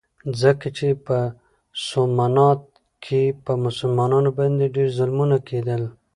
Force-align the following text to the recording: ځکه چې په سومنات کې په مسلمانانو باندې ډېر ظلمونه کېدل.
ځکه 0.41 0.67
چې 0.77 0.87
په 1.05 1.17
سومنات 1.87 2.61
کې 3.05 3.23
په 3.45 3.51
مسلمانانو 3.65 4.29
باندې 4.39 4.73
ډېر 4.75 4.87
ظلمونه 4.97 5.37
کېدل. 5.49 5.81